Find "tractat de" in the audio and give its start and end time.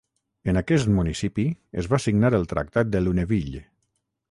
2.55-3.05